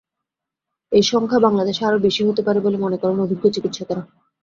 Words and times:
এ 0.91 0.99
সংখ্যা 1.03 1.39
বাংলাদেশে 1.39 1.83
আরও 1.85 1.99
বেশি 1.99 2.21
হতে 2.27 2.41
পারে 2.47 2.59
বলে 2.59 2.77
মনে 2.77 2.97
করেন 3.01 3.17
অভিজ্ঞ 3.19 3.43
চিকিৎসকেরা। 3.55 4.03